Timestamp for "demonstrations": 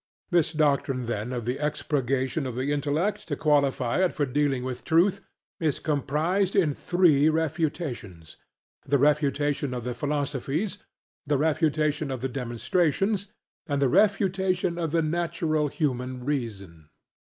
12.29-13.27